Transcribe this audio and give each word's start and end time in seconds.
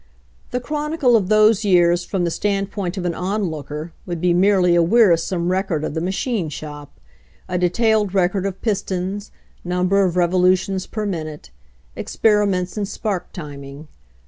The 0.49 0.59
chronicle 0.59 1.15
of 1.15 1.29
those 1.29 1.63
years 1.63 2.03
from 2.05 2.23
the 2.23 2.31
stand 2.31 2.71
point 2.71 2.97
of 2.97 3.05
an 3.05 3.13
onlooker 3.13 3.93
would 4.07 4.19
be 4.19 4.33
merely 4.33 4.75
a 4.75 4.81
weari 4.81 5.19
some 5.19 5.49
record 5.51 5.83
of 5.83 5.93
the 5.93 6.01
machine 6.01 6.49
shop— 6.49 6.99
a 7.47 7.59
detailed 7.59 8.11
rec 8.11 8.33
ord 8.33 8.47
of 8.47 8.63
pistons, 8.63 9.29
number 9.63 10.03
of 10.03 10.17
revolutions 10.17 10.87
per 10.87 11.05
min 11.05 11.27
ute, 11.27 11.51
experiments 11.95 12.79
in 12.79 12.87
spark 12.87 13.31
timing. 13.31 13.89